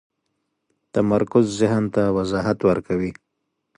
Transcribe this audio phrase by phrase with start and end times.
[0.93, 3.11] تمرکز ذهن ته وضاحت ورکوي.